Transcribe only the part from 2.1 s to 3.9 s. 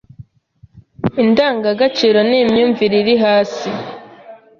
ni imyumvire iri hasi